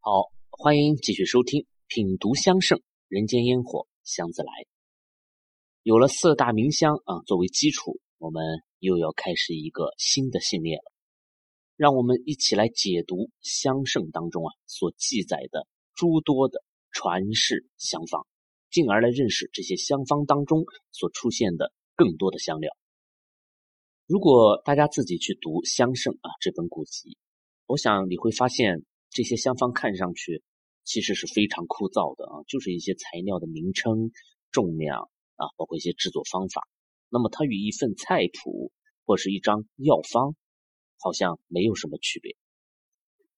[0.00, 4.52] 好，欢迎继续收听《品读香盛人间烟火香自来》。
[5.82, 10.92] 有了四大名香啊作为基础，我们又要开始一个新的系列了。
[11.74, 15.66] 让我们一起来解读香盛当中啊所记载的
[15.96, 16.62] 诸多的
[16.92, 18.24] 传世香方，
[18.70, 22.70] 进而来认识这些香方当中所出现的更多的香料。
[24.06, 27.18] 如果大家自己去读《香盛》啊这本古籍，
[27.66, 28.84] 我想你会发现。
[29.10, 30.42] 这些香方看上去
[30.84, 34.10] 其实是非常枯燥的啊，就是一些材料的名称、
[34.50, 36.68] 重量啊，包括一些制作方法。
[37.08, 38.72] 那么它与一份菜谱
[39.04, 40.36] 或是一张药方
[40.98, 42.36] 好像没有什么区别。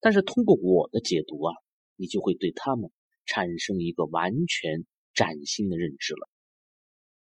[0.01, 1.55] 但是通过我的解读啊，
[1.97, 2.91] 你就会对他们
[3.27, 6.29] 产生一个完全崭新的认知了。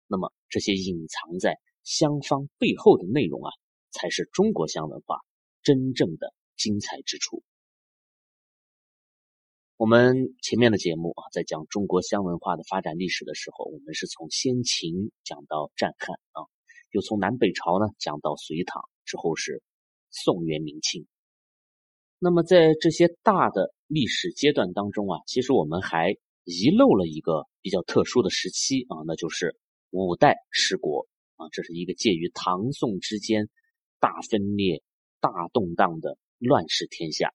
[0.07, 3.51] 那么这些隐藏在香方背后的内容啊，
[3.91, 5.19] 才是中国香文化
[5.63, 7.43] 真正的精彩之处。
[9.81, 16.45] 我们前面的节目啊，在讲中国香文化的发展历史的时候，我们是从先秦讲到战汉啊，
[16.91, 19.63] 又从南北朝呢讲到隋唐，之后是
[20.11, 21.07] 宋元明清。
[22.19, 29.57] 那么在这些大的历史阶段当中啊，其实我们还遗漏了一个比较特殊的时期啊，那就是
[29.89, 31.07] 五代十国
[31.37, 33.49] 啊，这是一个介于唐宋之间
[33.99, 34.83] 大分裂、
[35.19, 37.33] 大动荡的乱世天下。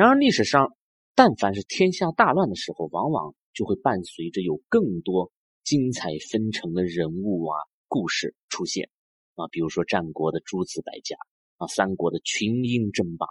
[0.00, 0.74] 然而，历史上
[1.14, 5.30] 但凡是天下大乱的时候，往往就会伴随着有更多
[5.62, 7.52] 精彩纷呈的人物啊、
[7.86, 8.88] 故事出现
[9.34, 11.16] 啊，比如说战国的诸子百家
[11.58, 13.26] 啊，三国的群英争霸，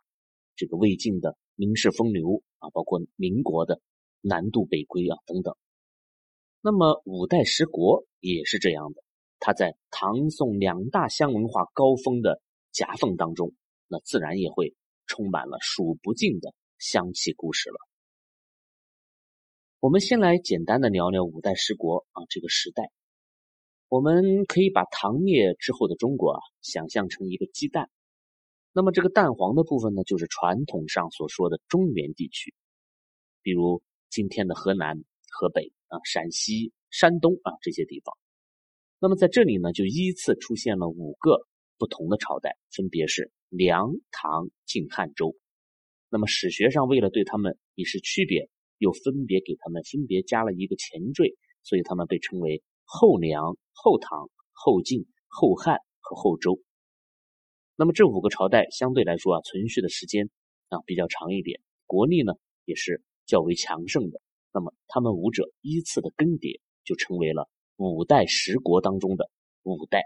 [0.55, 3.81] 这个魏晋的名士风流啊，包括民国的
[4.21, 5.55] 南渡北归啊等等。
[6.61, 9.01] 那么五代十国也是这样的，
[9.39, 12.39] 它在唐宋两大香文化高峰的
[12.71, 13.53] 夹缝当中，
[13.87, 14.75] 那自然也会
[15.07, 16.53] 充满了数不尽的。
[16.79, 17.77] 香气故事了。
[19.81, 22.89] 我们先来简单的聊聊五代十国啊这个时代。
[23.89, 27.89] 我们可以把唐灭之后的中国啊想象成一个鸡蛋，
[28.71, 32.53] 那么这个蛋黄的部分呢，就是传统上所说的中原地区，
[33.41, 38.15] 比如今天的河南、河北啊、陕西、山东啊这些地方。
[38.99, 41.45] 那么在这里呢，就依次出现了五个
[41.77, 45.35] 不同的朝代，分别是梁、唐、晋、汉、周。
[46.11, 48.49] 那么史学上为了对他们以示区别，
[48.79, 56.59] 又分别给他们分别加了一个前缀，所以他们被称为后梁、后唐、后晋、后汉和后周。
[57.75, 60.31] 那么这五个朝代相对来说啊，存续的时间
[60.69, 62.33] 啊比较长一点，国力呢
[62.65, 64.19] 也是较为强盛的。
[64.51, 67.47] 那么他们五者依次的更迭，就成为了
[67.77, 69.29] 五代十国当中的
[69.61, 70.01] 五代。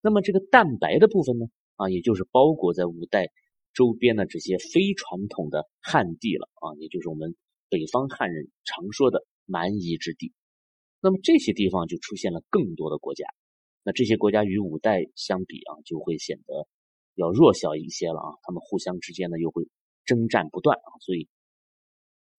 [0.00, 1.46] 那么这个蛋白的部分呢
[1.76, 3.28] 啊，也就是包裹在五代。
[3.74, 7.36] 周边的这些非传统的汉地了啊，也就是我们
[7.68, 10.32] 北方汉人常说的蛮夷之地。
[11.00, 13.24] 那么这些地方就出现了更多的国家。
[13.84, 16.66] 那这些国家与五代相比啊，就会显得
[17.14, 18.34] 要弱小一些了啊。
[18.42, 19.68] 他们互相之间呢又会
[20.04, 21.28] 征战不断啊，所以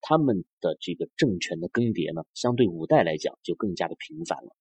[0.01, 4.55] 他们的这个政权的更迭呢，相对五代来讲就更加的频繁了。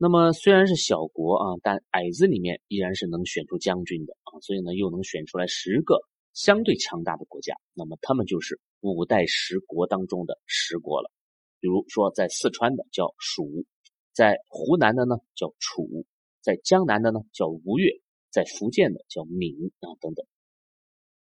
[0.00, 5.98] 那么虽然是小国啊，但矮子里面依然是能选出将军的啊，所以呢又能选出来十个
[6.32, 7.56] 相对强大的国家。
[7.74, 11.10] 那么他们就是五代十国当中的十国了。
[11.58, 13.64] 比如说在四川的叫蜀，
[14.12, 16.06] 在湖南的呢叫楚，
[16.40, 17.90] 在江南的呢叫吴越，
[18.30, 20.24] 在福建的叫闽啊等等。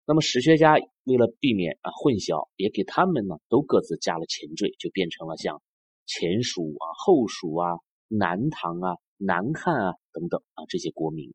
[0.05, 5.61] 那么史学家为了避免啊混淆，也给他们呢都各自加了前缀，就变成了像
[6.05, 7.67] 前蜀啊、后蜀啊。
[8.11, 11.33] 南唐啊、南汉啊等等啊这些国名，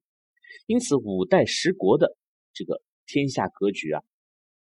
[0.66, 2.18] 因此五代十国的
[2.52, 4.02] 这个天下格局啊，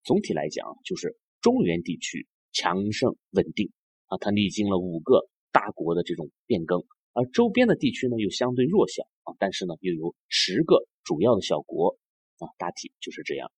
[0.05, 3.73] 总体来讲就是中原地区强盛稳定
[4.07, 11.99] 啊，它历经了五个大国的这种变更，而周边的地区呢又相对弱小啊，但是呢又有十个主要的小国
[12.39, 13.51] 啊，大体就是这样。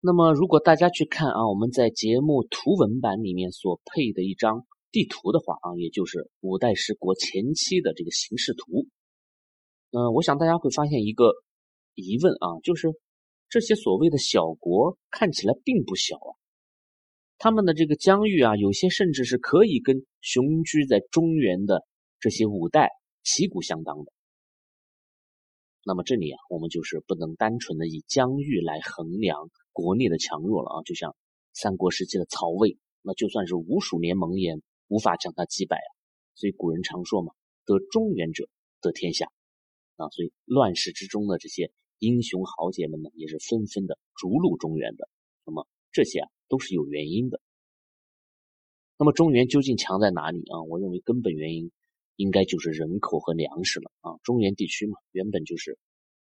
[0.00, 4.64] 那么如果大家去看啊，我们在节目图文版里面所配的一张。
[4.94, 8.86] 地图的话啊，也就是五代十国前期的这个形势图。
[9.90, 11.32] 嗯，我想大家会发现一个
[11.96, 12.92] 疑问啊，就是
[13.48, 16.30] 这些所谓的小国看起来并不小啊，
[17.38, 21.82] 他们的这个疆域啊，有些甚至是可以跟雄居在中原的
[22.20, 22.90] 这些五代
[23.24, 24.12] 旗鼓相当的。
[25.82, 31.16] 那么这里啊，我们就是不能单纯的以疆域来衡量国力的强弱了啊，就像
[31.52, 34.54] 三国时期的曹魏，那就算是吴蜀联盟也。
[34.88, 35.90] 无法将他击败啊，
[36.34, 37.32] 所以古人常说嘛，
[37.64, 38.48] 得中原者
[38.80, 39.30] 得天下
[39.96, 45.08] 啊，所以乱世之中的这些英雄豪杰们呢也是纷纷的逐鹿中原的。
[45.44, 47.40] 那么这些啊都是有原因的。
[48.96, 50.62] 那么中原究竟强在哪里啊？
[50.62, 51.72] 我认为根本原因
[52.16, 54.18] 应该就是人口和粮食了啊。
[54.22, 55.78] 中原地区嘛，原本就是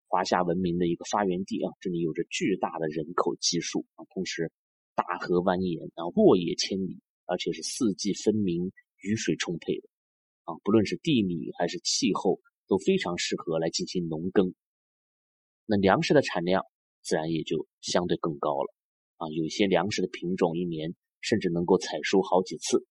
[0.08, 4.50] 华夏文明的一个发源地啊，这里有着巨大的人口基数啊，同时
[4.94, 9.88] 大河蜿蜒啊，沃野千里，而且是四季分明、雨水充沛的
[10.44, 10.54] 啊。
[10.64, 14.54] 不论是地理还是气候，都非常适合来进行农耕。
[15.66, 16.64] 那粮食的产量
[17.02, 18.74] 自然也就相对更高了
[19.16, 19.28] 啊。
[19.30, 20.94] 有些粮食的品种一年。
[21.22, 22.86] 甚至能够采收好几次。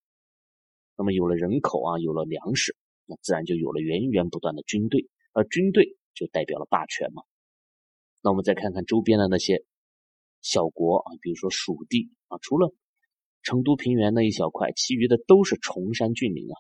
[0.98, 7.24] 那么有了人口啊，有了粮食，那自然就有了源源不断的军队，而军队就代表了霸权嘛。
[8.22, 9.64] 那我们再看看周边的那些
[10.42, 12.74] 小国啊，比如说蜀地啊，除了
[13.46, 16.60] 成都平原那一小块，其余的都是崇山峻岭啊。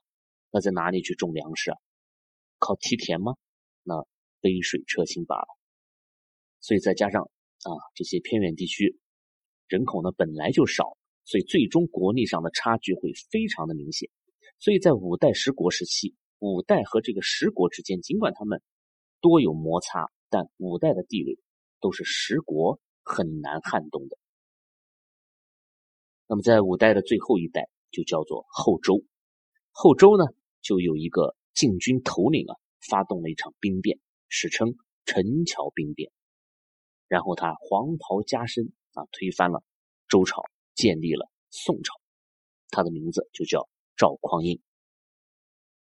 [0.51, 1.77] 那在哪里去种粮食啊？
[2.59, 3.33] 靠梯田吗？
[3.83, 4.07] 那
[4.39, 5.47] 杯水车薪罢了。
[6.61, 8.97] 所以再加上啊，这些偏远地区
[9.67, 10.95] 人口呢本来就少。
[11.27, 14.11] 所以最终国力上的差距会非常的明显，
[14.59, 18.61] 所以在五代十国时期，五代和这个十国之间，尽管他们
[19.21, 21.39] 多有摩擦，但五代的地位
[21.81, 24.19] 都是十国很难撼动的。
[26.27, 29.03] 那么在五代的最后一代就叫做后周，
[29.71, 30.25] 后周呢
[30.61, 32.55] 就有一个禁军头领啊，
[32.89, 33.99] 发动了一场兵变，
[34.29, 34.75] 史称
[35.05, 36.11] 陈桥兵变，
[37.07, 39.63] 然后他黄袍加身啊，推翻了
[40.07, 40.43] 周朝。
[40.75, 41.93] 建立了宋朝，
[42.69, 44.59] 他的名字就叫赵匡胤。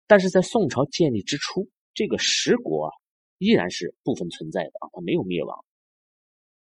[0.07, 2.91] 但是在宋朝建立之初，这个十国啊
[3.37, 5.65] 依然是部分存在的啊，它没有灭亡。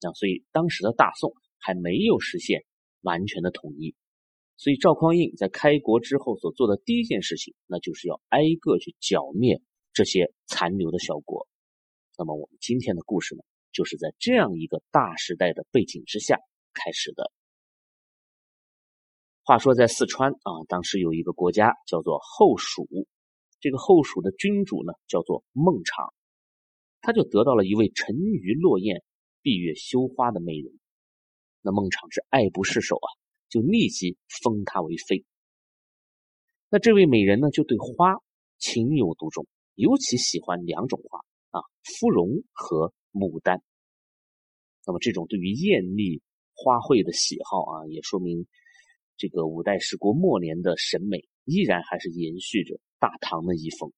[0.01, 2.63] 那所以当时的大宋还没有实现
[3.01, 3.95] 完全的统一。
[4.57, 9.61] 所以赵匡胤在开国之后所做的第一件事情，那就是要挨个去剿灭
[9.91, 11.47] 这些残留的小国。
[12.17, 16.37] 那么我们今天的故事呢，就是在这样一个大时代的背景之下
[16.73, 17.31] 开始的。
[19.43, 22.87] 话说在四川啊，当时有一个国家叫做后蜀，
[23.59, 26.13] 这个后蜀的君主呢叫做孟昶，
[27.01, 29.01] 他就得到了一位沉鱼落雁、
[29.41, 30.79] 闭月羞花的美人。
[31.61, 33.07] 那孟昶是爱不释手啊，
[33.49, 35.23] 就立即封她为妃。
[36.69, 38.15] 那这位美人呢，就对花
[38.57, 41.19] 情有独钟，尤其喜欢两种花
[41.51, 43.61] 啊，芙蓉和牡丹。
[44.85, 46.21] 那么这种对于艳丽
[46.53, 48.47] 花卉的喜好啊，也说明。
[49.17, 53.91] 这个五代十国末年的审美依然还是延续着大唐的遗风。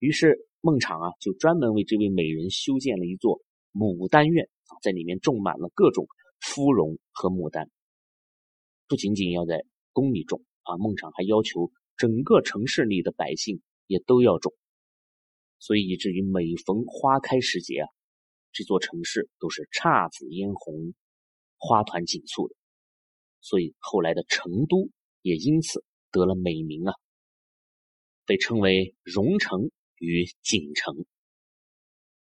[0.00, 3.40] 于是孟昶啊，就专门为这位美人修建了一座
[3.72, 4.48] 牡丹院，
[4.82, 6.06] 在里面种满了各种
[6.40, 7.70] 芙蓉和牡丹。
[8.86, 14.54] 不仅仅要在宫里种啊，孟昶还要求整个城市里的百姓也都要种。
[15.58, 17.88] 所以以至于每逢花开时节啊，
[18.52, 20.94] 这座城市都是姹紫嫣红，
[21.58, 22.54] 花团锦簇的。
[23.40, 24.90] 所以后来的成都
[25.22, 26.94] 也因此得了美名啊，
[28.26, 31.04] 被称为蓉城与锦城。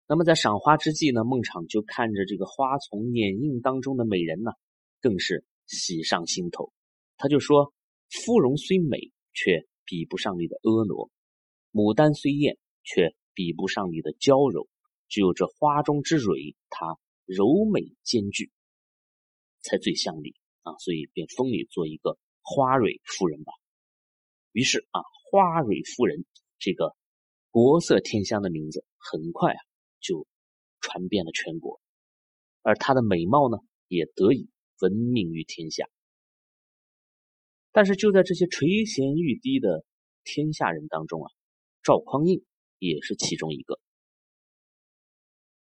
[0.07, 4.53] 那么在赏花之际呢，孟昶就看着这个花丛掩映当中的美人呢，
[5.01, 6.73] 更是喜上心头。
[7.17, 7.73] 他就说
[8.11, 11.11] ：“芙蓉虽美，却比不上你的婀娜；
[11.73, 14.69] 牡丹虽艳，却比不上你的娇柔。
[15.09, 18.51] 只有这花中之蕊，它柔美兼具，
[19.63, 20.35] 才最像你。”
[20.65, 23.53] 啊，所以便封你做一个花蕊夫人吧。
[24.53, 26.25] 于是啊，花蕊夫人
[26.59, 26.95] 这个
[27.51, 29.61] 国色天香的名字很快啊
[30.05, 30.27] 就
[30.81, 31.81] 传遍了全国，
[32.61, 33.57] 而她的美貌呢
[33.89, 35.89] 也得以闻名于天下。
[37.73, 39.85] 但是就在这些垂涎欲滴的
[40.23, 41.33] 天下人当中啊，
[41.83, 42.45] 赵匡胤
[42.79, 43.81] 也是其中一个。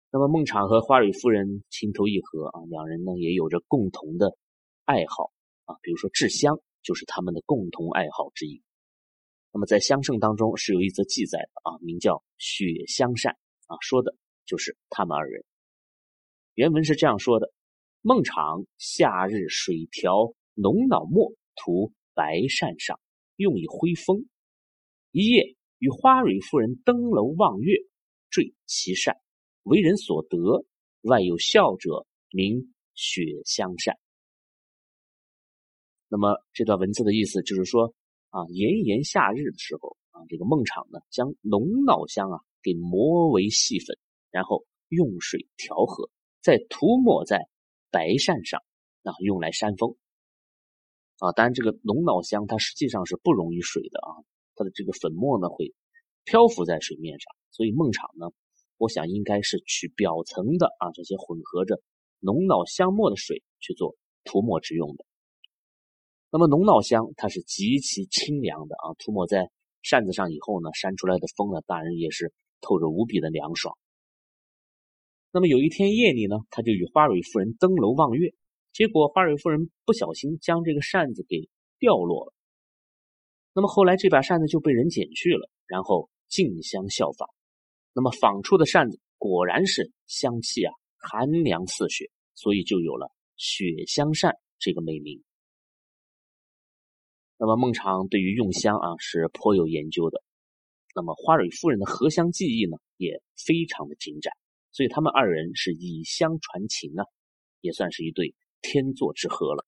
[0.10, 4.38] 那么孟昶和花蕊夫人情投意合啊，两人呢也有着共同的。
[4.86, 5.34] 爱好
[5.66, 8.64] 啊，比如说制香，就是他们的共同爱好之一。
[9.52, 13.34] 那么在香圣当中是有一则记载的啊，名叫《雪香扇》
[13.66, 14.16] 啊，说的
[14.48, 15.46] 就是他们二人。
[16.56, 17.54] 原文是这样说的：
[18.02, 23.00] 孟昶夏日水调浓脑墨涂白扇上，
[23.36, 24.26] 用以挥风。
[25.12, 27.78] 一夜与花蕊夫人登楼望月，
[28.32, 29.16] 坠其扇，
[29.62, 30.66] 为人所得。
[31.02, 33.98] 外有笑者，名雪香扇。
[36.10, 37.94] 那么这段文字的意思就是说
[38.30, 43.98] 啊，炎炎夏日的时候啊，这个孟昶呢将龙脑香啊给磨为细粉，
[44.32, 46.10] 然后用水调和，
[46.42, 47.48] 再涂抹在
[47.92, 48.62] 白扇上，
[49.04, 49.96] 啊用来扇风。
[51.20, 54.22] 啊，当然这个龙脑香它实际上是不溶于水的啊，
[54.56, 55.74] 它的这个粉末呢会
[56.26, 58.32] 漂浮在水面上，所以孟昶呢
[58.78, 61.82] 我想应该是取表层的啊这些混合着
[62.20, 65.06] 龙脑香末的水去做涂抹之用的。
[66.30, 69.50] 那么龙脑香它是极其清凉的啊，涂抹在
[69.82, 72.32] 扇子上以后呢，扇出来的风呢，当然也是
[72.62, 73.76] 透着无比的凉爽。
[75.32, 78.34] 那么有一天夜里呢，他就与花蕊夫人登楼望月，
[78.74, 82.34] 结果花蕊夫人不小心将这个扇子给掉落了。
[83.54, 87.30] 那么后来这把扇子就被人捡去了，然后竞相效仿。
[87.94, 95.24] 那么仿出的扇子果然是香气啊，寒凉似雪，所以就有了雪香扇这个美名。
[97.40, 100.24] 那么孟昶对于用香啊是颇有研究的，
[100.96, 104.34] 那么花蕊夫人的合香技艺呢也非常的精湛，
[104.78, 107.04] 所以他们二人是以香传情啊，
[107.62, 109.66] 也算是一对天作之合了。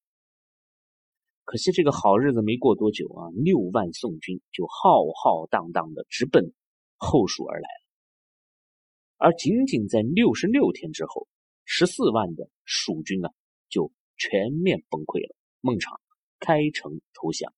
[1.45, 6.53] 可惜这个好日子没过多久啊，六万宋军就浩浩荡荡的直奔
[6.95, 7.67] 后蜀而来，
[9.17, 11.27] 而仅仅在六十六天之后，
[11.65, 13.33] 十四万的蜀军啊
[13.67, 15.99] 就全面崩溃了，孟昶
[16.39, 17.51] 开城投降。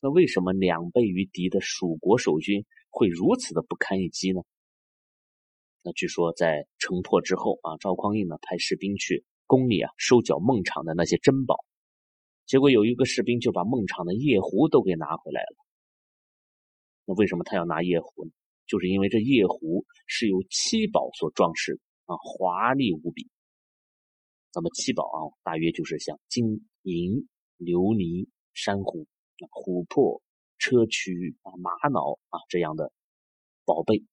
[0.00, 4.40] 那为什么两倍于敌的蜀国守军会如此的不堪一击呢？
[5.82, 11.56] 那据说在城破之后啊，赵匡胤呢派士兵去宫里啊收缴孟昶的那些珍宝，
[12.46, 15.56] 结果有一个士兵就把孟昶的夜壶都给拿回来了。
[17.06, 18.30] 那为什么他要拿夜壶呢？
[18.66, 23.28] 就是因为这夜壶是由七宝所装饰啊，华丽无比。
[24.54, 29.06] 那么七宝啊，大约就是像金银琉璃珊瑚。
[29.64, 30.20] 琥珀、
[30.58, 32.92] 砗磲啊、玛瑙啊这样的
[33.64, 34.04] 宝贝。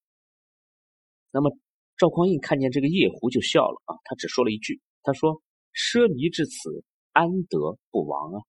[1.31, 1.55] 那么
[1.97, 5.41] 赵匡胤看见这个夜壶就笑了啊，他只说了一句：“他说
[5.73, 8.41] 奢靡至此，安得不亡啊？”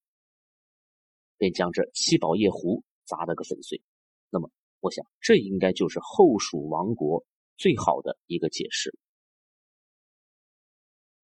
[1.39, 3.81] 便将这七宝夜壶砸了个粉碎。
[4.31, 7.25] 那么我想，这应该就是后蜀王国
[7.57, 8.97] 最好的一个解释。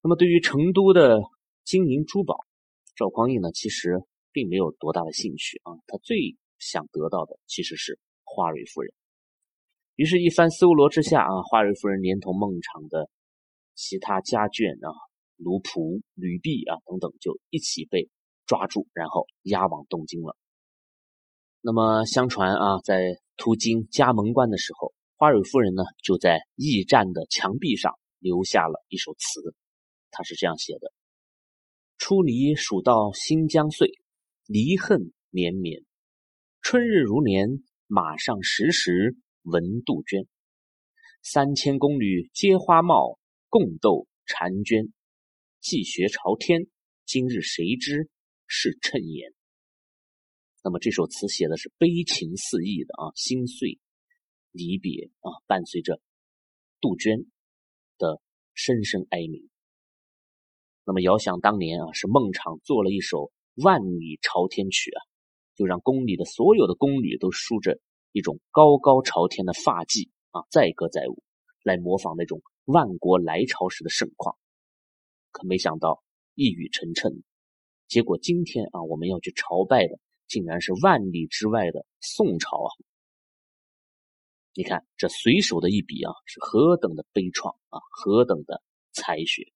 [0.01, 1.21] 那么对于成都的
[1.63, 2.45] 金银珠宝，
[2.95, 4.03] 赵匡胤呢，其实。
[4.35, 8.93] 并没有多大的兴趣啊，他最想得到的其实是花蕊夫人。
[9.95, 13.09] 于是，一番搜罗之下啊，花蕊夫人连同孟昶的
[13.75, 14.91] 其他家眷啊、
[15.37, 18.09] 奴仆、女婢啊等等，就一起被
[18.45, 20.35] 抓住，然后押往东京了。
[21.61, 29.55] 那么，相传啊，在途经嘉门关的时候，花蕊夫人呢就在驿站的墙壁上留下了一首词，
[30.11, 30.91] 她是这样写的
[31.97, 33.91] ：“出离蜀道新疆碎。”
[34.47, 35.81] 离恨绵绵，
[36.61, 40.27] 春日如年，马上时时闻杜鹃。
[41.21, 44.91] 三千宫女皆花帽，共斗婵娟。
[45.61, 46.65] 既学朝天，
[47.05, 48.09] 今日谁知
[48.47, 49.33] 是谶言？
[50.63, 53.79] 那么这首词写的是悲情四溢的啊，心碎
[54.51, 56.01] 离别啊，伴随着
[56.81, 57.31] 杜鹃
[57.99, 58.19] 的
[58.55, 59.47] 声声哀鸣。
[60.85, 63.31] 那么遥想当年啊，是孟昶做了一首。
[63.53, 64.99] 万里朝天曲啊，
[65.55, 67.79] 就让宫里的所有的宫女都梳着
[68.15, 71.21] 一种高高朝天的发髻啊，载歌载舞，
[71.63, 74.37] 来模仿那种万国来朝时的盛况。
[75.31, 76.01] 可没想到
[76.33, 77.23] 一语成谶，
[77.89, 82.71] 结果今天啊，我们要去朝拜的，竟然是万里之外的宋朝啊！
[84.53, 88.61] 你看这随手的一笔啊，是何等的悲怆啊，何等的
[88.93, 89.51] 才学。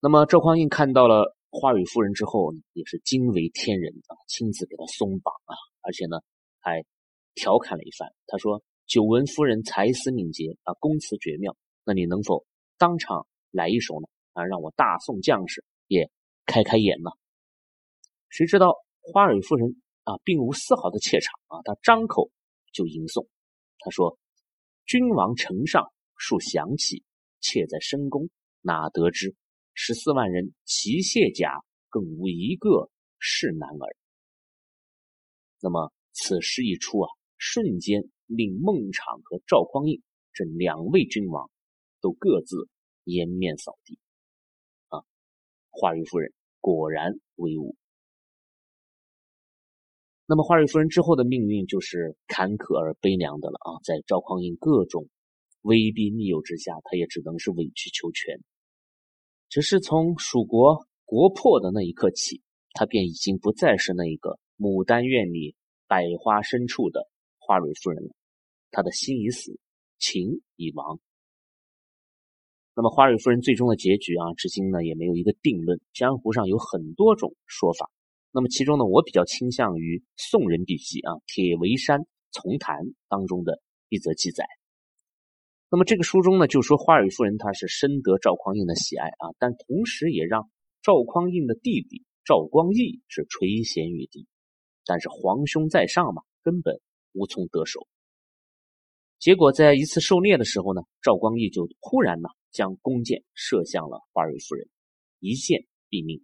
[0.00, 1.36] 那么赵匡胤看到了。
[1.56, 6.18] 花蕊夫人之后呢，也是惊为天人啊，亲自给她松绑啊，而且呢
[6.58, 6.84] 还
[7.34, 8.12] 调侃了一番。
[8.26, 12.44] 他说：“久闻夫人才思敏捷啊，公词绝妙，那你能否
[12.78, 14.08] 当场来一首呢？
[14.32, 16.10] 啊，让我大宋将士也
[16.46, 17.10] 开开眼呢？”
[18.30, 22.30] 谁知道花蕊夫人啊，并无丝毫的怯场啊，她张口
[22.72, 23.28] 就吟诵。
[23.78, 24.18] 她说
[24.86, 27.04] ：“君王城上数响起，
[27.40, 28.28] 妾在深宫
[28.60, 29.34] 哪得知？”
[29.76, 33.96] 十四万人齐卸甲，更无一个是男儿。
[35.60, 37.10] 那么此诗一出啊，
[37.46, 40.00] 瞬间令孟昶和赵匡胤
[40.32, 41.50] 这两位君王
[42.00, 42.68] 都各自
[43.04, 43.98] 颜面扫地。
[44.88, 45.04] 啊，
[45.68, 47.76] 花蕊夫人果然威武。
[50.24, 55.10] 那么花蕊夫人之后的命运就是坎坷而悲凉的了啊，在赵匡胤各种
[55.60, 58.40] 威逼利诱之下，他也只能是委曲求全。
[59.50, 62.40] 只是从蜀国国破的那一刻起，
[62.72, 65.54] 他便已经不再是那一个牡丹院里
[65.86, 67.06] 百花深处的
[67.46, 68.10] 花蕊夫人了。
[68.70, 69.58] 他的心已死，
[69.98, 70.98] 情已亡。
[72.74, 75.80] 那么花蕊夫人最终的结局啊，至今呢也没有一个定论。
[75.92, 77.90] 江湖上有很多种说法。
[78.32, 82.00] 那么其中呢，我比较倾向于宋人笔记啊《铁围山
[82.32, 82.76] 丛谈》
[83.08, 83.60] 当中的
[83.90, 84.44] 一则记载。
[85.70, 90.50] 那么这个书中呢，就说花蕊夫人她是深得赵匡胤的喜爱啊，但同时也让
[90.82, 94.26] 赵匡胤的弟弟赵光义是垂涎欲滴。
[94.84, 96.80] 但是皇兄在上嘛，根本
[97.14, 97.86] 无从得手。
[99.18, 104.68] 结果在一次狩猎的时候呢，赵光义就忽然呢将弓箭射向了花蕊夫人，
[105.18, 106.22] 一箭毙命。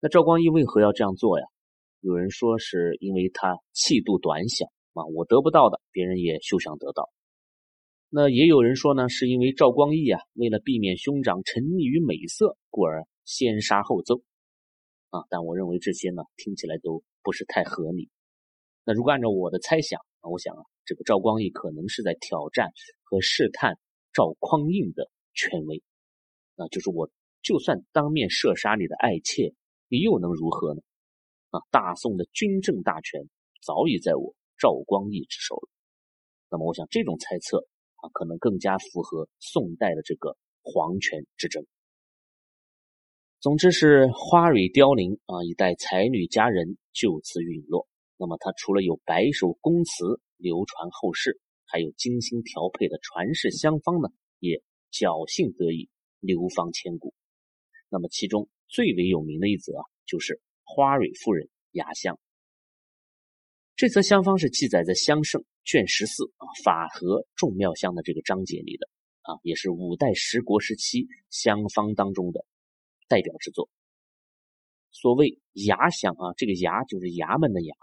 [0.00, 1.46] 那赵光义为何要这样做呀？
[2.00, 4.64] 有人说是因为他气度短小
[4.94, 7.10] 啊，我得不到的，别人也休想得到。
[8.08, 14.22] 那也有人说呢，是因为赵光义啊，为了避免兄长沉溺于美色，故而先杀后奏。
[15.10, 18.08] 啊，但我认为这些呢，听起来都不是太合理。
[18.90, 22.72] 那如果按照我的猜想啊，我想啊，这个赵光义可能是在挑战
[23.04, 23.78] 和试探
[24.12, 25.80] 赵匡胤的权威。
[26.56, 27.08] 啊，就是我
[27.40, 29.54] 就算当面射杀你的爱妾，
[29.86, 30.80] 你又能如何呢？
[31.50, 33.28] 啊，大宋的军政大权
[33.62, 35.68] 早已在我赵光义之手了。
[36.50, 37.68] 那么，我想这种猜测
[37.98, 41.64] 啊，可能更加符合宋代的这个皇权之争。
[43.38, 47.86] 总之是花蕊凋零啊，一代才女佳人就此陨落。
[48.20, 54.10] 那么她除了有百首宫词流传后世，还有精心调配的传世香方呢，
[54.40, 54.62] 也
[54.92, 55.88] 侥幸得以
[56.20, 57.14] 流芳千古。
[57.88, 62.20] 那么其中最为有名的一则啊，就是花蕊夫人压香。
[63.74, 68.86] 这则香方是记载在《香圣》卷十四啊“法和众妙香”的这个章节里的
[69.22, 72.44] 啊，也是五代十国时期香方当中的。
[73.08, 73.68] 代表之作。
[74.92, 77.74] 所谓衙香啊，这个衙就是衙门的衙，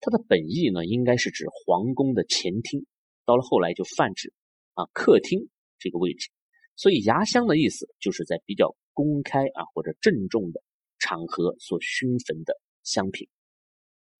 [0.00, 2.86] 它的本意呢，应该是指皇宫的前厅，
[3.24, 4.32] 到了后来就泛指
[4.74, 6.30] 啊客厅这个位置。
[6.76, 10.62] 所以牙香的意思就是在比较公开啊或者郑重的
[10.98, 13.28] 场合所熏焚的香品。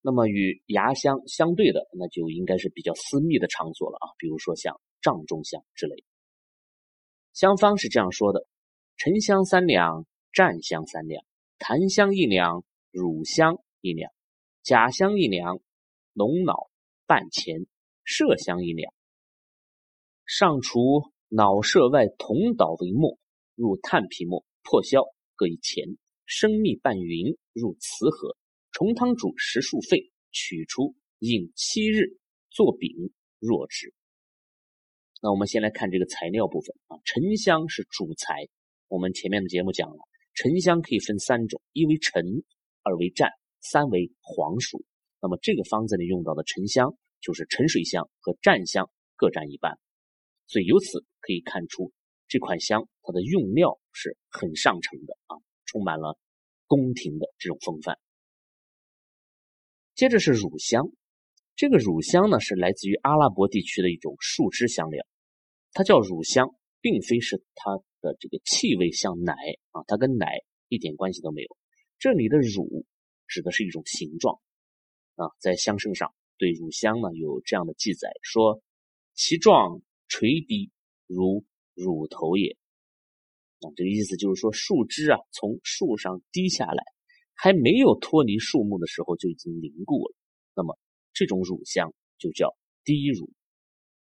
[0.01, 6.03] 那么与牙香相对的，那就应该是比较私密的场所了啊，比如说像帐中香之类。
[7.33, 8.47] 香方是这样说的：
[8.97, 10.05] 沉香三两。
[10.33, 11.25] 占香三两，
[11.59, 14.13] 檀香一两，乳香一两，
[14.63, 15.59] 假香一两，
[16.13, 16.69] 龙脑
[17.05, 17.65] 半钱，
[18.05, 18.93] 麝香一两。
[20.25, 23.17] 上除脑麝外，同捣为末，
[23.55, 25.03] 入炭皮末，破销
[25.35, 25.97] 各一钱。
[26.25, 28.37] 生蜜拌匀，入瓷盒，
[28.71, 32.17] 重汤煮十数沸，取出饮七日，
[32.49, 33.93] 做饼若之。
[35.21, 38.47] 那我们先来看这个材料部分啊，沉香是主材，
[38.87, 39.97] 我们前面的节目讲了。
[40.33, 42.23] 沉香可以分三种，一为沉，
[42.83, 44.81] 二为占，三为黄熟。
[45.21, 49.77] 那么这个方子里用到的沉香，就是沉水香和占香各占一半。
[50.47, 51.93] 所以由此可以看出，
[52.27, 56.17] 这款香它的用料是很上乘的啊，充满了
[56.67, 57.99] 宫廷的这种风范。
[59.95, 60.89] 接着是乳香，
[61.55, 65.05] 这个乳香呢是来自于阿拉伯地区的一种树脂香料，
[65.71, 67.79] 它叫乳香，并非是它。
[68.03, 69.35] 的这个气味像奶
[69.69, 70.25] 啊，它跟奶
[70.69, 71.55] 一点关系都没有。
[71.99, 72.83] 这里的乳
[73.27, 74.39] 指的是一种形状
[75.21, 78.59] 啊，在香圣上对乳香呢有这样的记载，说
[79.13, 80.71] 其状垂滴
[81.05, 82.57] 如乳头也。
[83.59, 86.83] 啊，这个意思就是说树枝啊从树上滴下来，
[87.35, 90.15] 还没有脱离树木的时候就已经凝固了。
[90.55, 90.75] 那么
[91.13, 93.31] 这种乳香就叫滴乳。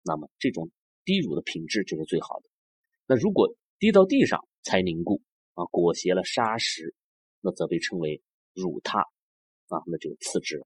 [0.03, 0.71] 那么这种
[1.03, 2.49] 滴乳的品质就是最好的。
[3.07, 5.21] 那如果滴到地上才凝固
[5.55, 6.95] 啊，裹挟了砂石，
[7.41, 8.21] 那则被称为
[8.53, 10.65] 乳榻啊，那就次之了。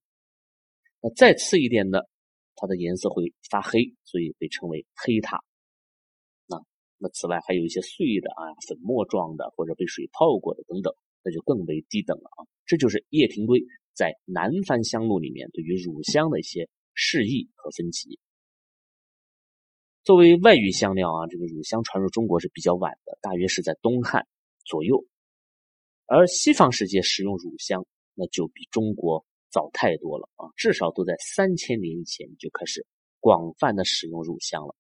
[1.02, 2.10] 那再次一点的，
[2.56, 5.44] 它的颜色会发黑，所以被称为黑塔。
[6.48, 6.58] 那
[6.98, 12.46] 那此外还有一些碎的啊，粉末状的或者被水泡过的等等，那就更为低等了啊。
[12.66, 18.20] 这就是叶廷圭在《南番香录》里面对于乳香的一些释义和分级。
[20.04, 24.26] 作为外域香料啊，这个乳香传入中国是比较晚的，大约是在东汉
[24.66, 25.06] 左右。
[26.06, 32.86] 而西方世界使用乳香，那就比中国早太多了啊，至少都在三千年以前就开始
[33.20, 34.76] 广泛的使用乳香了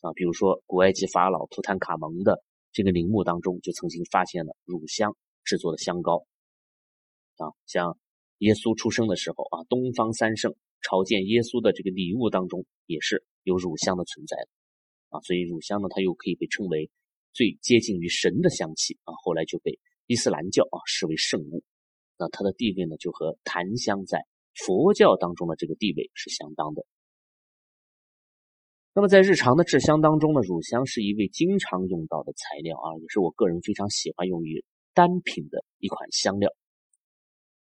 [0.00, 0.12] 啊。
[0.12, 6.26] 比如说，古埃及法老图坦卡蒙的这个陵墓当中，就曾经发现了乳香制作的香膏
[7.36, 7.48] 啊。
[7.66, 7.98] 像
[8.38, 14.48] 耶稣出生的时候啊，东方三圣朝见耶稣的这个礼物当中，也是有乳香的存在的。
[15.10, 16.90] 啊，所以乳香呢，它又可以被称为
[17.32, 19.14] 最接近于神的香气啊。
[19.24, 21.64] 后来就被伊斯兰教啊视为圣物，
[22.20, 26.84] 那它的地位呢，就和檀香在佛教当中的这个地位是相当的。
[28.94, 36.52] 那么在日常的制香当中呢，乳香是一味经常用到的材料啊，也是我个人非常喜欢用于单品的一款香料。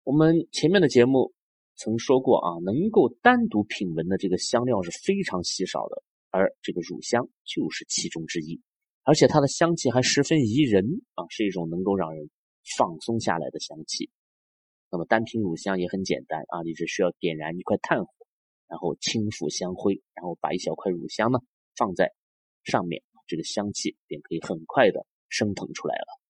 [0.02, 1.34] 我们前面的节目
[1.76, 6.02] 曾说过啊，能够单独品闻的这个香料是非常稀少的。
[6.32, 8.60] 而这个乳香就是其中之一，
[9.02, 12.30] 而且它的香气还十分宜人啊，是一种能够让人
[12.78, 14.08] 放松下来的香气。
[14.92, 18.12] 那么单品乳香也很简单啊，你只需要点燃一块炭火，
[18.66, 21.38] 然后轻拂香灰，然后把一小块乳香呢
[21.76, 22.12] 放在
[22.64, 26.20] 上面，这个香气便可以很快的升腾出来了。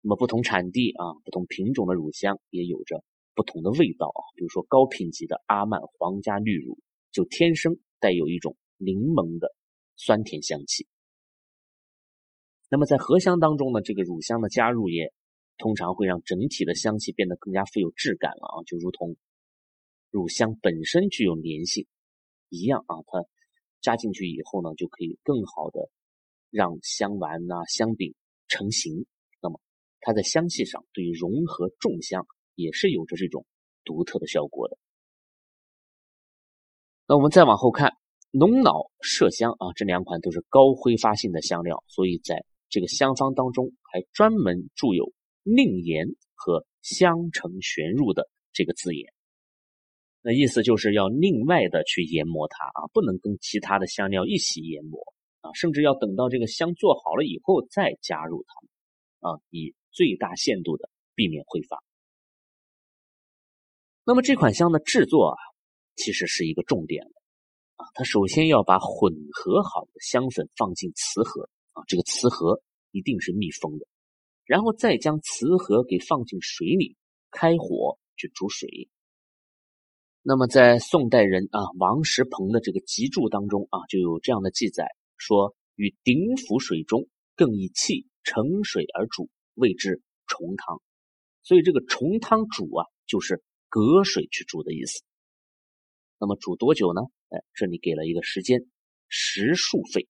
[0.00, 3.04] 那么不同产地啊，不同品种的乳香也有着
[3.34, 4.20] 不同的味道啊。
[4.36, 6.78] 比如说高品级的阿曼皇家绿乳，
[7.12, 9.54] 就天生带有一种柠檬的
[9.96, 10.86] 酸甜香气。
[12.70, 15.12] 那么在荷香当中呢，这个乳香的加入也。
[15.56, 19.16] 通常会让整体的香气变得更加富有质感了啊，就如同
[20.10, 21.86] 乳香本身具有粘性
[22.48, 23.24] 一样啊，它
[23.80, 25.88] 加进去以后呢，就可以更好的
[26.50, 28.14] 让香丸呐、香饼
[28.48, 29.06] 成型。
[29.40, 29.60] 那么
[30.00, 33.46] 它在香气上对于融合重香也是有着这种
[33.84, 34.76] 独特的效果的。
[37.06, 37.92] 那我们再往后看，
[38.30, 45.12] 龙脑、麝香啊，这两款都是高挥发性的香料，所以在这个香方当中还专门注有。
[45.44, 49.12] 另研和香橙旋入的这个字眼，
[50.22, 55.00] 那意思就是要另外的去研磨它啊，不能跟其他的香料一起研磨
[55.40, 61.82] 啊，甚至要等到这个香做好了以后再加入它啊，以最大限度的避免挥发。
[64.04, 65.36] 那么这款香的制作啊，
[65.94, 67.04] 其实是一个重点
[67.76, 73.86] 啊，它首先要把混合好的香粉放进瓷盒啊，这个瓷盒一定是密封的。
[74.44, 76.96] 然后再将瓷盒给放进水里，
[77.30, 78.88] 开火去煮水。
[80.22, 90.80] 那么在宋代人啊王石鹏的这个集注当中啊，就有这样的记载，说与鼎釜水中更以气盛水而煮，谓之重汤。
[91.42, 95.02] 所以这个重汤煮啊，就是隔水去煮的意思。
[96.18, 97.02] 那么煮多久呢？
[97.28, 98.64] 哎，这里给了一个时间，
[99.08, 100.08] 十数沸。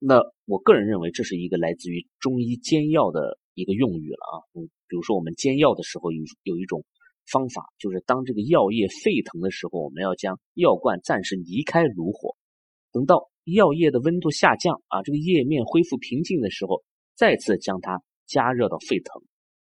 [0.00, 4.34] 那我个人认为，这是一个来自于中医煎药的一个用语了啊。
[4.54, 6.84] 嗯，比如说我们煎药的时候有有一种
[7.26, 12.36] 方法，就是当这个药液沸腾的时候，我们要将药罐暂时离开炉火，
[12.92, 16.84] 等到药液的温度下降啊，这个液面恢复平静的时候，
[17.16, 19.20] 再次将它加热到沸腾。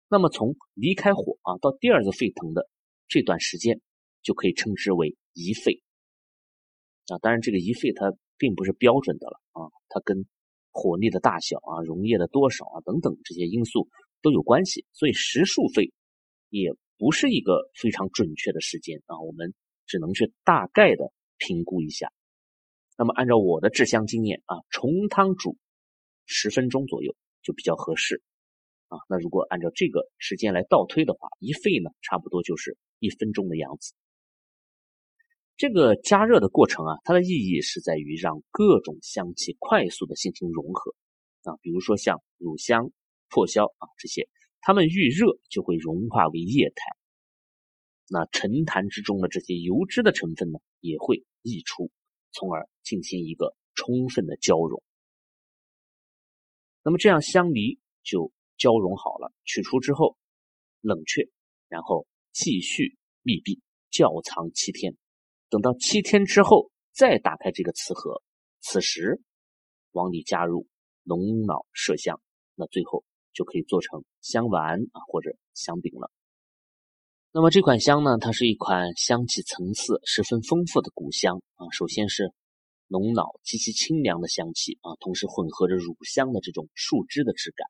[0.10, 2.70] 那么从离开火啊到第二次沸腾的
[3.08, 3.82] 这段时间，
[4.22, 5.82] 就可以称之为一沸。
[7.08, 8.14] 啊，当然这个一沸它。
[8.40, 10.26] 并不是标准的了啊，它跟
[10.72, 13.90] 火力的大小啊、溶液的多少啊等等这些因素
[14.24, 15.92] 都有关系，所以时数沸
[16.50, 19.54] 也不是一个非常准确的时间啊，我们
[19.86, 22.12] 只能去大概的评估一下。
[22.98, 25.58] 那么按照我的制香经验啊，重汤煮
[26.26, 28.22] 十分钟左右就比较合适
[28.88, 28.98] 啊。
[29.08, 33.94] 那如果按照这个时间来倒推的话，一沸呢差不多就是一分钟的样子。
[35.60, 40.96] 这个加热的过程啊，它的意义是在于让各种香气快速的进行融合
[41.44, 42.94] 啊，比如说像乳香、
[43.28, 44.30] 破香啊这些，
[44.62, 46.96] 它们遇热就会融化为液态，
[48.08, 51.92] 那沉檀之中的这些油脂的成分呢，也会溢出，
[52.32, 54.82] 从而进行一个充分的交融。
[56.84, 60.16] 那么这样香梨就交融好了，取出之后
[60.80, 61.28] 冷却，
[61.68, 63.60] 然后继续密闭
[63.92, 64.96] 窖藏七天。
[65.50, 68.22] 等到七天之后，再打开这个瓷盒，
[68.62, 69.22] 此时
[69.92, 70.68] 往里加入
[71.04, 72.22] 龙脑麝香，
[72.56, 76.12] 那最后就可以做成香丸啊或者香饼了。
[77.32, 81.66] 那么这款香呢，它是一款香气层次十分丰富的古香啊。
[81.72, 82.34] 首先是
[82.88, 87.68] 龙脑极其清凉的香气啊，同时混合着乳香的这种树枝的质感，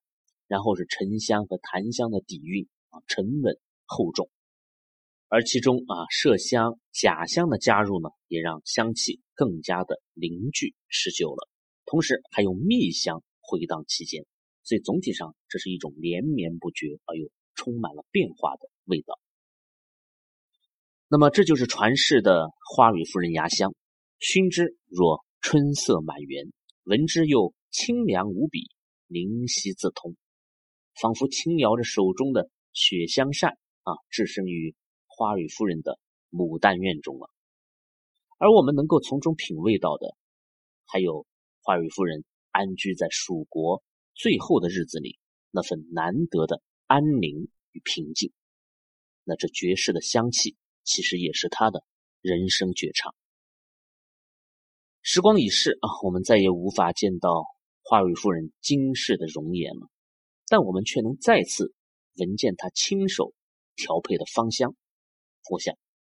[0.47, 4.29] 然后是沉香和檀香的底蕴啊，沉稳厚重。
[5.31, 11.47] 而其中啊，麝香、甲香的加入呢，也让香气更加的凝聚持久了。
[11.85, 14.25] 同时还有蜜香回荡其间，
[14.63, 19.19] 所以总体上这是一种连绵不绝而又充满了变化的味道。
[21.07, 23.75] 那么这就是传世的花蕊夫人牙香，
[24.17, 26.51] 熏之若春色满园，
[26.85, 28.71] 闻之又清凉无比，
[29.05, 30.15] 灵犀自通，
[30.99, 33.51] 仿佛轻摇着手中的雪香扇
[33.83, 34.73] 啊，置身于。
[35.19, 35.99] 花蕊夫人的
[36.31, 37.29] 牡丹院中了，
[38.37, 40.15] 而我们能够从中品味到的，
[40.85, 41.27] 还有
[41.61, 45.19] 花蕊夫人安居在蜀国最后的日子里
[45.51, 48.31] 那份难得的安宁与平静。
[49.25, 50.55] 那这绝世的香气，
[50.85, 51.83] 其实也是她的
[52.21, 53.13] 人生绝唱。
[55.01, 57.43] 时光已逝啊，我们再也无法见到
[57.81, 59.89] 花蕊夫人今世的容颜了，
[60.47, 61.73] 但我们却能再次
[62.15, 63.33] 闻见她亲手
[63.75, 64.77] 调配的芳香。
[65.49, 65.75] 我想，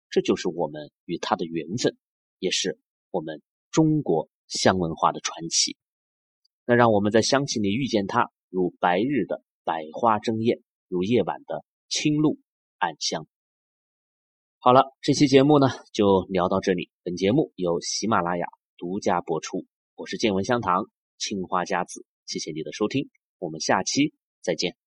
[0.10, 1.98] 这就是我们与他的缘分，
[2.40, 2.78] 也是
[3.10, 3.42] 我们
[3.72, 5.78] 中国香文化的传奇。
[6.66, 12.38] 那让我们在香气里遇见它，如白日的百花争艳，如夜晚的清露
[12.78, 13.26] 暗香。
[14.60, 16.92] 好了，这期节目呢就聊到这里。
[17.04, 18.46] 本节目由喜马拉雅
[18.78, 19.66] 独家播出，
[19.96, 20.86] 我是见闻香堂
[21.18, 24.81] 青花家子，谢谢你的收听，我们下期再见。